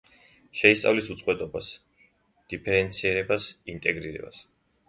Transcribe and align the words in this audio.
შეისწავლის 0.61 1.09
უწყვეტობას, 1.15 1.69
დიფერენცირებას, 2.55 3.51
ინტეგრირებას. 3.75 4.43